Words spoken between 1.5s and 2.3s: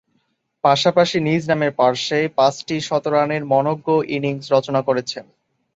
নামের পার্শ্বে